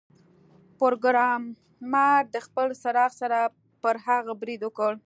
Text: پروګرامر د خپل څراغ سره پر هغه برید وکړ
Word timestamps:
پروګرامر 0.79 2.21
د 2.33 2.35
خپل 2.45 2.67
څراغ 2.81 3.11
سره 3.21 3.39
پر 3.83 3.95
هغه 4.05 4.33
برید 4.41 4.61
وکړ 4.63 4.91